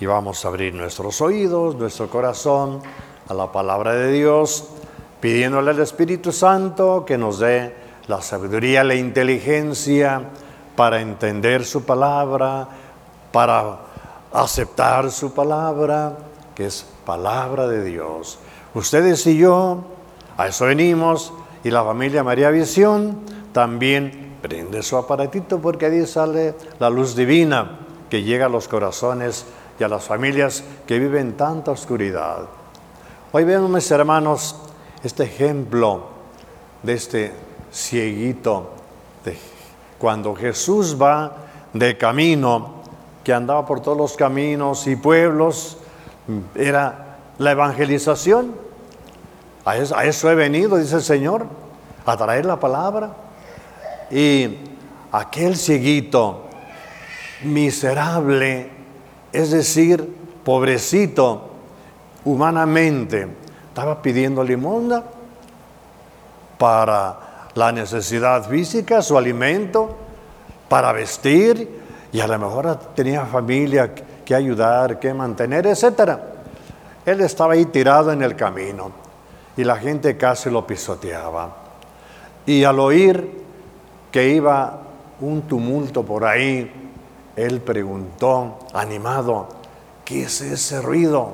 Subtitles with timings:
[0.00, 2.82] Y vamos a abrir nuestros oídos, nuestro corazón
[3.28, 4.70] a la palabra de Dios,
[5.20, 7.76] pidiéndole al Espíritu Santo que nos dé
[8.08, 10.20] la sabiduría, la inteligencia
[10.74, 12.66] para entender su palabra,
[13.30, 13.78] para
[14.32, 16.18] aceptar su palabra,
[16.56, 18.40] que es palabra de Dios.
[18.74, 19.84] Ustedes y yo,
[20.36, 21.32] a eso venimos,
[21.64, 23.20] y la familia María Visión
[23.52, 29.46] también prende su aparatito porque ahí sale la luz divina que llega a los corazones
[29.78, 32.46] y a las familias que viven tanta oscuridad.
[33.32, 34.56] Hoy vemos, mis hermanos,
[35.02, 36.06] este ejemplo
[36.82, 37.32] de este
[37.72, 38.72] cieguito,
[39.98, 41.32] cuando Jesús va
[41.72, 42.82] de camino,
[43.24, 45.76] que andaba por todos los caminos y pueblos,
[46.54, 47.07] era
[47.38, 48.54] la evangelización.
[49.64, 51.46] A eso, he venido, dice el Señor,
[52.06, 53.12] a traer la palabra.
[54.10, 54.58] Y
[55.12, 56.44] aquel cieguito,
[57.44, 58.70] miserable,
[59.32, 61.50] es decir, pobrecito,
[62.24, 63.28] humanamente,
[63.68, 65.04] estaba pidiendo limosna
[66.56, 67.18] para
[67.54, 69.96] la necesidad física, su alimento,
[70.68, 71.78] para vestir,
[72.10, 73.94] y a lo mejor tenía familia
[74.24, 76.18] que ayudar, que mantener, etc.
[77.08, 78.92] Él estaba ahí tirado en el camino
[79.56, 81.56] y la gente casi lo pisoteaba.
[82.44, 83.44] Y al oír
[84.12, 84.82] que iba
[85.20, 86.70] un tumulto por ahí,
[87.34, 89.48] él preguntó, animado,
[90.04, 91.32] ¿qué es ese ruido?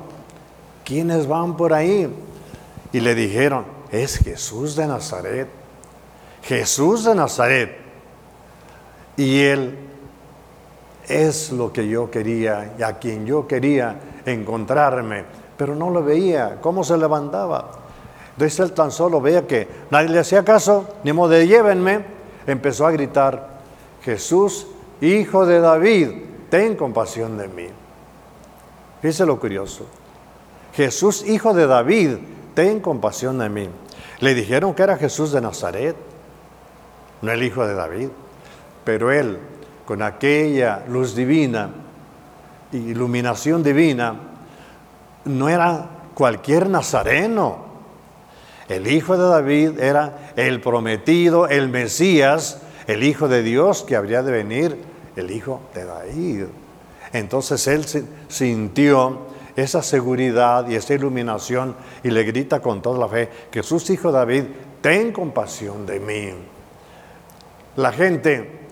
[0.85, 2.09] ¿Quiénes van por ahí?
[2.93, 5.49] Y le dijeron, es Jesús de Nazaret.
[6.41, 7.77] Jesús de Nazaret.
[9.17, 9.77] Y él
[11.05, 15.25] es lo que yo quería y a quien yo quería encontrarme,
[15.57, 17.71] pero no lo veía, cómo se levantaba.
[18.33, 22.05] Entonces él tan solo veía que nadie le hacía caso, ni modo de llévenme,
[22.45, 23.55] empezó a gritar,
[24.03, 24.67] Jesús,
[25.01, 26.09] hijo de David,
[26.49, 27.67] ten compasión de mí.
[29.01, 29.85] Fíjese lo curioso.
[30.73, 32.17] Jesús, hijo de David,
[32.53, 33.69] ten compasión de mí.
[34.19, 35.95] Le dijeron que era Jesús de Nazaret,
[37.21, 38.09] no el hijo de David,
[38.83, 39.39] pero él
[39.85, 41.69] con aquella luz divina,
[42.71, 44.15] iluminación divina,
[45.25, 47.65] no era cualquier nazareno.
[48.67, 54.23] El hijo de David era el prometido, el Mesías, el hijo de Dios que habría
[54.23, 54.83] de venir,
[55.15, 56.45] el hijo de David.
[57.13, 57.85] Entonces él
[58.27, 64.11] sintió esa seguridad y esa iluminación y le grita con toda la fe, Jesús hijo
[64.11, 64.45] David,
[64.81, 66.33] ten compasión de mí.
[67.77, 68.65] La gente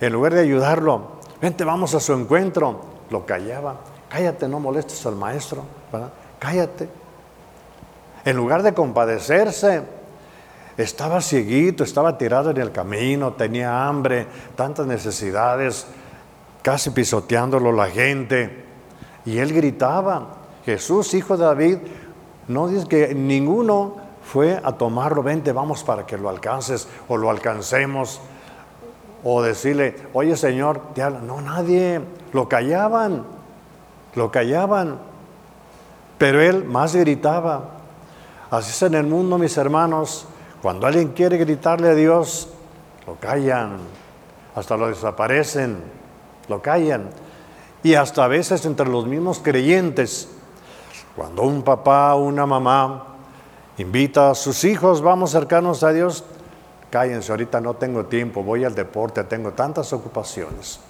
[0.00, 2.80] en lugar de ayudarlo, vente, vamos a su encuentro,
[3.10, 3.80] lo callaba.
[4.10, 5.62] Cállate, no molestes al maestro.
[6.38, 6.88] Cállate.
[8.24, 9.82] En lugar de compadecerse,
[10.76, 14.26] estaba cieguito, estaba tirado en el camino, tenía hambre,
[14.56, 15.86] tantas necesidades,
[16.62, 18.64] casi pisoteándolo la gente.
[19.24, 21.78] Y él gritaba, Jesús, hijo de David,
[22.48, 27.30] no dice que ninguno fue a tomarlo, vente, vamos para que lo alcances o lo
[27.30, 28.20] alcancemos
[29.22, 30.80] o decirle, oye Señor,
[31.22, 32.00] No, nadie,
[32.32, 33.24] lo callaban,
[34.14, 34.98] lo callaban.
[36.18, 37.70] Pero él más gritaba.
[38.50, 40.26] Así es en el mundo, mis hermanos.
[40.62, 42.48] Cuando alguien quiere gritarle a Dios,
[43.06, 43.78] lo callan,
[44.54, 45.78] hasta lo desaparecen,
[46.48, 47.10] lo callan.
[47.82, 50.28] Y hasta a veces entre los mismos creyentes,
[51.16, 53.06] cuando un papá o una mamá
[53.78, 56.24] invita a sus hijos, vamos cercanos a Dios,
[56.90, 60.80] cállense, ahorita no tengo tiempo, voy al deporte, tengo tantas ocupaciones.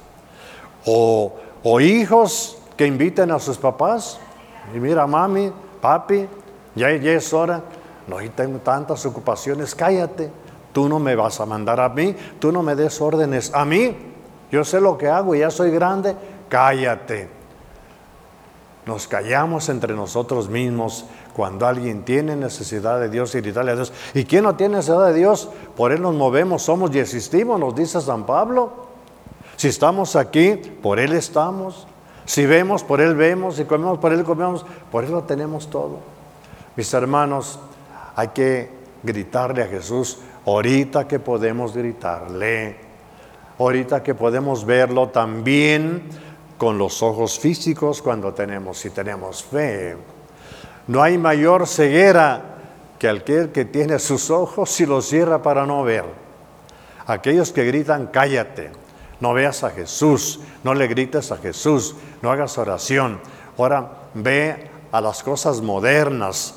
[0.87, 1.33] O,
[1.81, 4.19] hijos que inviten a sus papás,
[4.75, 5.53] y mira, mami,
[5.83, 6.27] papi,
[6.75, 7.61] ya, ya es hora,
[8.07, 10.31] no, tengo tantas ocupaciones, cállate,
[10.73, 13.95] tú no me vas a mandar a mí, tú no me des órdenes a mí,
[14.51, 16.17] yo sé lo que hago, ya soy grande,
[16.49, 17.29] cállate.
[18.87, 21.05] Nos callamos entre nosotros mismos
[21.35, 23.93] cuando alguien tiene necesidad de Dios y gritarle a Dios.
[24.15, 25.51] ¿Y quién no tiene necesidad de Dios?
[25.77, 28.73] Por Él nos movemos, somos y existimos, nos dice San Pablo.
[29.57, 31.87] Si estamos aquí, por Él estamos.
[32.31, 33.57] Si vemos, por Él vemos.
[33.57, 34.65] Si comemos, por Él comemos.
[34.93, 35.99] Por Él lo tenemos todo.
[36.77, 37.59] Mis hermanos,
[38.15, 38.71] hay que
[39.03, 42.77] gritarle a Jesús ahorita que podemos gritarle.
[43.59, 46.05] Ahorita que podemos verlo también
[46.57, 49.97] con los ojos físicos cuando tenemos, si tenemos fe.
[50.87, 52.43] No hay mayor ceguera
[53.01, 56.05] que aquel que tiene sus ojos y los cierra para no ver.
[57.09, 58.71] Aquellos que gritan, cállate,
[59.21, 63.21] no veas a Jesús, no le grites a Jesús, no hagas oración.
[63.59, 66.55] Ahora ve a las cosas modernas,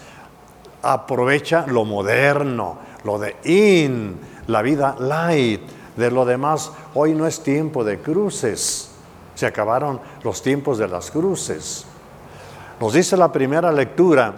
[0.82, 4.18] aprovecha lo moderno, lo de in,
[4.48, 5.62] la vida light.
[5.96, 8.90] De lo demás, hoy no es tiempo de cruces.
[9.36, 11.86] Se acabaron los tiempos de las cruces.
[12.80, 14.34] Nos dice la primera lectura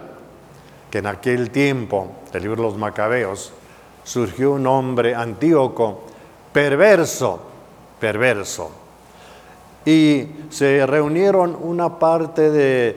[0.90, 3.52] que en aquel tiempo del libro de los Macabeos
[4.04, 6.04] surgió un hombre antíoco
[6.52, 7.40] perverso,
[8.00, 8.70] perverso.
[9.84, 12.96] Y se reunieron una parte de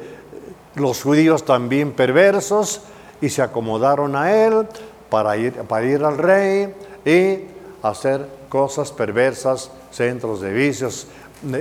[0.75, 2.81] los judíos también perversos
[3.21, 4.67] y se acomodaron a él
[5.09, 6.73] para ir, para ir al rey
[7.05, 7.45] y
[7.83, 11.07] hacer cosas perversas, centros de vicios,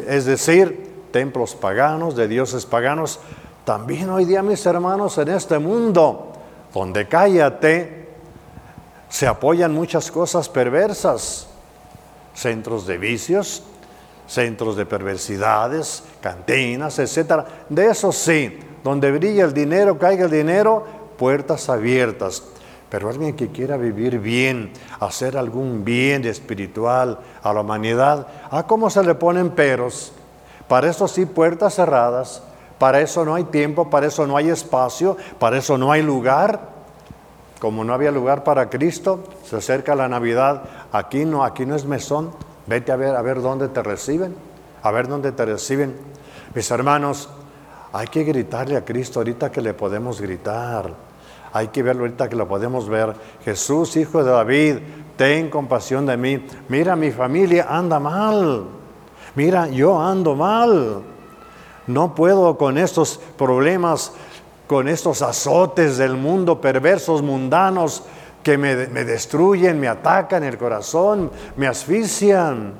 [0.08, 3.20] es decir, templos paganos, de dioses paganos.
[3.64, 6.32] También hoy día, mis hermanos, en este mundo,
[6.72, 8.08] donde cállate,
[9.08, 11.48] se apoyan muchas cosas perversas,
[12.38, 13.64] centros de vicios,
[14.28, 17.44] centros de perversidades, cantinas, etc.
[17.68, 20.84] De eso sí, donde brilla el dinero, caiga el dinero,
[21.16, 22.44] puertas abiertas.
[22.90, 28.88] Pero alguien que quiera vivir bien, hacer algún bien espiritual a la humanidad, ¿a cómo
[28.88, 30.12] se le ponen peros?
[30.68, 32.42] Para eso sí, puertas cerradas.
[32.78, 36.77] Para eso no hay tiempo, para eso no hay espacio, para eso no hay lugar.
[37.60, 40.62] Como no había lugar para Cristo, se acerca la Navidad.
[40.92, 42.30] Aquí no, aquí no es mesón.
[42.66, 44.34] Vete a ver, a ver dónde te reciben,
[44.82, 45.96] a ver dónde te reciben.
[46.54, 47.28] Mis hermanos,
[47.92, 50.94] hay que gritarle a Cristo ahorita que le podemos gritar.
[51.52, 53.14] Hay que verlo ahorita que lo podemos ver.
[53.44, 54.76] Jesús, hijo de David,
[55.16, 56.46] ten compasión de mí.
[56.68, 58.66] Mira, mi familia anda mal.
[59.34, 61.02] Mira, yo ando mal.
[61.86, 64.12] No puedo con estos problemas,
[64.68, 68.04] con estos azotes del mundo, perversos, mundanos,
[68.42, 72.74] que me, destruyen, me atacan el corazón, me asfixian.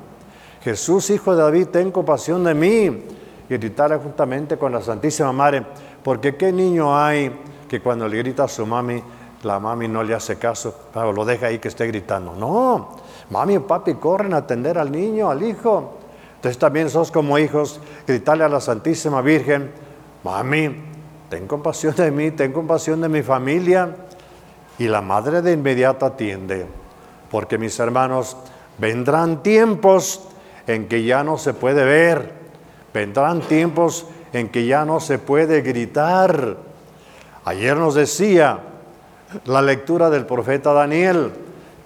[0.61, 3.03] Jesús, hijo de David, ten compasión de mí.
[3.49, 5.65] Y gritar juntamente con la Santísima Madre,
[6.03, 7.35] porque qué niño hay
[7.67, 9.01] que cuando le grita a su mami,
[9.41, 12.35] la mami no le hace caso, pero lo deja ahí que esté gritando.
[12.35, 12.97] No,
[13.31, 15.97] mami y papi corren a atender al niño, al hijo.
[16.35, 19.71] Entonces también sos como hijos, gritarle a la Santísima Virgen,
[20.23, 20.88] mami,
[21.29, 23.95] ten compasión de mí, ten compasión de mi familia.
[24.77, 26.65] Y la madre de inmediato atiende,
[27.29, 28.37] porque mis hermanos,
[28.77, 30.27] vendrán tiempos
[30.67, 32.33] en que ya no se puede ver,
[32.93, 36.57] vendrán tiempos en que ya no se puede gritar,
[37.49, 38.59] Ayer nos decía
[39.45, 41.31] la lectura del profeta Daniel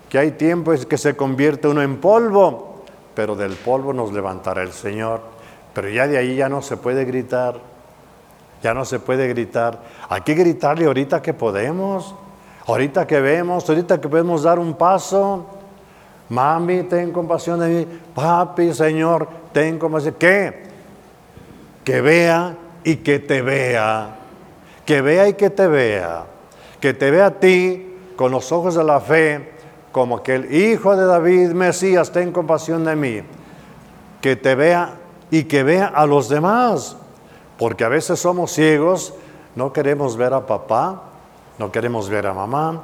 [0.10, 2.84] que hay tiempos que se convierte uno en polvo,
[3.16, 5.22] pero del polvo nos levantará el Señor.
[5.74, 7.62] Pero ya de ahí ya no se puede gritar,
[8.64, 9.80] ya no se puede gritar.
[10.10, 12.16] Hay que gritarle ahorita que podemos,
[12.66, 15.46] ahorita que vemos, ahorita que podemos dar un paso.
[16.30, 17.88] Mami, ten compasión de mí.
[18.16, 20.16] Papi, Señor, ten compasión.
[20.18, 20.64] ¿Qué?
[21.84, 24.24] Que vea y que te vea
[24.86, 26.26] que vea y que te vea,
[26.80, 29.54] que te vea a ti con los ojos de la fe,
[29.92, 33.22] como que el Hijo de David, Mesías, ten compasión de mí,
[34.22, 34.96] que te vea
[35.32, 36.98] y que vea a los demás,
[37.64, 39.14] porque a veces somos ciegos,
[39.56, 41.02] no queremos ver a papá,
[41.58, 42.82] no queremos ver a mamá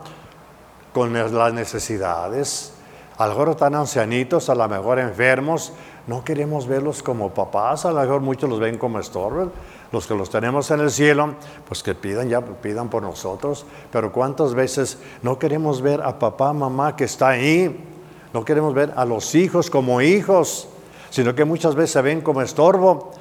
[0.93, 2.71] con las necesidades,
[3.17, 5.73] a lo tan ancianitos, a lo mejor enfermos,
[6.07, 9.49] no queremos verlos como papás, a lo mejor muchos los ven como estorbos,
[9.91, 11.33] los que los tenemos en el cielo,
[11.67, 13.65] pues que pidan ya, pidan por nosotros.
[13.91, 17.85] Pero cuántas veces no queremos ver a papá, mamá que está ahí,
[18.31, 20.69] no queremos ver a los hijos como hijos,
[21.09, 23.11] sino que muchas veces se ven como estorbo.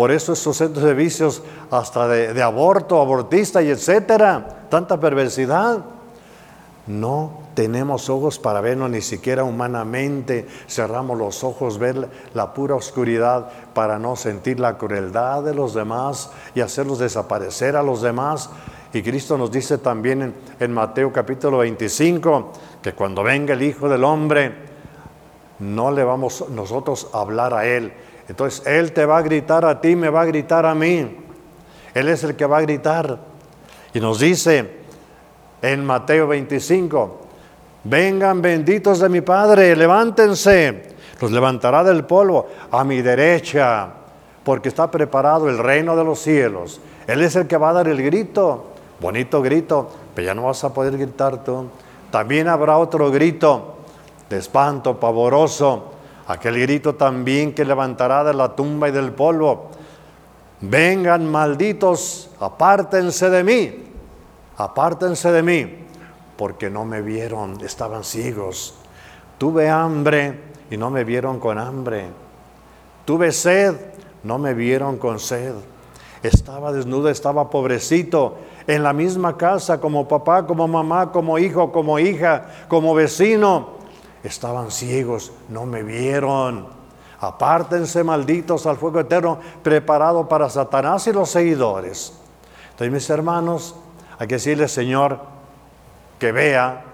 [0.00, 5.80] Por eso estos centros de vicios, hasta de, aborto, abortista y etcétera, tanta perversidad.
[6.86, 10.48] No tenemos ojos para vernos ni siquiera humanamente.
[10.66, 16.30] Cerramos los ojos, ver la pura oscuridad para no sentir la crueldad de los demás
[16.54, 18.48] y hacerlos desaparecer a los demás.
[18.94, 24.04] Y Cristo nos dice también en, Mateo capítulo 25 que cuando venga el Hijo del
[24.04, 24.54] Hombre,
[25.58, 27.92] no le vamos nosotros a hablar a Él.
[28.30, 31.16] Entonces Él te va a gritar a ti, me va a gritar a mí.
[31.92, 33.18] Él es el que va a gritar.
[33.92, 34.70] Y nos dice,
[35.60, 37.18] en Mateo 25.
[37.82, 43.88] Vengan benditos de mi Padre, levántense, los levantará del polvo a mi derecha,
[44.44, 46.80] porque está preparado el reino de los cielos.
[47.08, 48.66] Él es el que va a dar el grito,
[49.00, 51.66] bonito grito, pero ya no vas a poder gritar tú.
[52.12, 53.74] También habrá otro grito
[54.28, 55.94] de espanto, pavoroso,
[56.30, 59.70] aquel grito también que levantará de la tumba y del polvo.
[60.60, 63.84] Vengan malditos, apártense de mí,
[64.56, 65.86] apártense de mí,
[66.36, 68.74] porque no me vieron, estaban ciegos.
[69.38, 70.38] Tuve hambre
[70.70, 72.06] y no me vieron con hambre.
[73.04, 73.74] Tuve sed,
[74.22, 75.54] no me vieron con sed.
[76.22, 78.36] estaba desnudo, estaba pobrecito,
[78.68, 83.79] en la misma casa, como papá, como mamá, como hijo, como hija, como vecino.
[84.22, 86.68] Estaban ciegos, no me vieron.
[87.20, 92.14] Apártense malditos al fuego eterno preparado para Satanás y los seguidores.
[92.70, 93.74] Entonces, mis hermanos,
[94.18, 95.20] hay que decirle, Señor,
[96.18, 96.84] que vea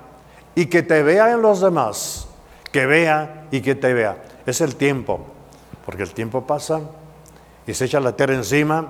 [0.54, 2.28] y que te vea en los demás.
[2.73, 4.25] Que vea y que te vea.
[4.47, 5.21] Es el tiempo,
[5.85, 6.80] porque el tiempo pasa
[7.66, 8.87] y se echa la tierra encima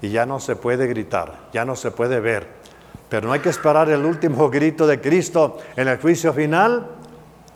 [0.00, 2.46] y ya no se puede gritar, ya no se puede ver.
[3.08, 6.88] Pero no hay que esperar el último grito de Cristo en el juicio final,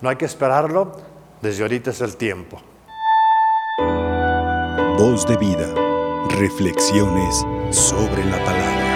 [0.01, 0.93] no hay que esperarlo,
[1.41, 2.61] desde ahorita es el tiempo.
[4.99, 5.73] Voz de vida,
[6.39, 8.96] reflexiones sobre la palabra.